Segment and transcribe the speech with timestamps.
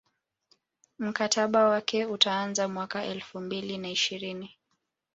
[0.99, 4.57] mkataba wake utaanza mwaka elfu mbili na ishirini